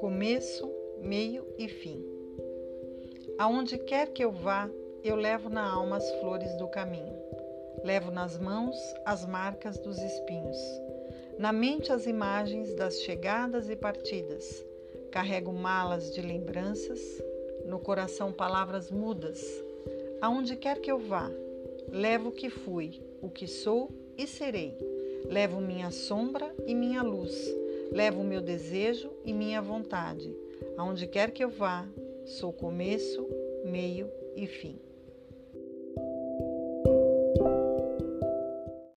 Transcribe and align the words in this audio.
começo, 0.00 0.66
meio 1.02 1.46
e 1.58 1.68
fim. 1.68 2.02
Aonde 3.38 3.76
quer 3.76 4.08
que 4.08 4.24
eu 4.24 4.32
vá, 4.32 4.66
eu 5.04 5.14
levo 5.14 5.50
na 5.50 5.70
alma 5.70 5.98
as 5.98 6.10
flores 6.12 6.56
do 6.56 6.66
caminho. 6.68 7.14
Levo 7.84 8.10
nas 8.10 8.38
mãos 8.38 8.76
as 9.04 9.26
marcas 9.26 9.78
dos 9.78 9.98
espinhos. 9.98 10.56
Na 11.38 11.52
mente 11.52 11.92
as 11.92 12.06
imagens 12.06 12.74
das 12.74 13.02
chegadas 13.02 13.68
e 13.68 13.76
partidas. 13.76 14.64
Carrego 15.12 15.52
malas 15.52 16.14
de 16.14 16.22
lembranças, 16.22 17.22
no 17.66 17.78
coração 17.78 18.32
palavras 18.32 18.90
mudas. 18.90 19.44
Aonde 20.22 20.56
quer 20.56 20.80
que 20.80 20.90
eu 20.90 20.98
vá, 20.98 21.30
levo 21.92 22.30
o 22.30 22.32
que 22.32 22.48
fui, 22.48 23.02
o 23.20 23.28
que 23.28 23.46
sou 23.46 23.90
e 24.16 24.26
serei. 24.26 24.78
Levo 25.26 25.60
minha 25.60 25.90
sombra 25.90 26.54
e 26.66 26.74
minha 26.74 27.02
luz 27.02 27.59
Levo 27.92 28.20
o 28.20 28.24
meu 28.24 28.40
desejo 28.40 29.10
e 29.24 29.32
minha 29.32 29.60
vontade. 29.60 30.34
Aonde 30.76 31.06
quer 31.06 31.30
que 31.30 31.42
eu 31.42 31.50
vá, 31.50 31.88
sou 32.24 32.52
começo, 32.52 33.26
meio 33.64 34.10
e 34.36 34.46
fim. 34.46 34.78